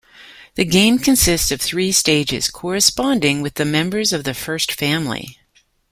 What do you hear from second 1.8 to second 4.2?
stages corresponding with the members